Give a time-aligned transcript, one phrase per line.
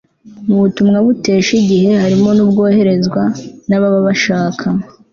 [0.47, 3.21] mu butumwa butesha igihe, harimo n'ubwoherezwa
[3.67, 4.65] n'ababa bashaka